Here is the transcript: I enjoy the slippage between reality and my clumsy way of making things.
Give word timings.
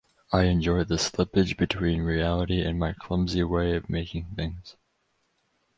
I 0.31 0.45
enjoy 0.45 0.83
the 0.85 0.95
slippage 0.95 1.55
between 1.59 2.01
reality 2.01 2.59
and 2.63 2.79
my 2.79 2.93
clumsy 2.93 3.43
way 3.43 3.75
of 3.75 3.87
making 3.87 4.33
things. 4.35 4.75